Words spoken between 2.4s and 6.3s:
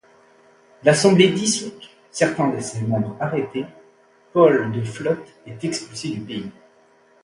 de ses membres arrêtés, Paul de Flotte est expulsé du